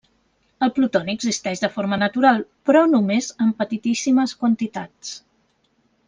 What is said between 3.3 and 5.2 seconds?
en petitíssimes quantitats.